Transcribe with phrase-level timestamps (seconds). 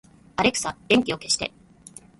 [0.37, 1.53] アレクサ、電気を消して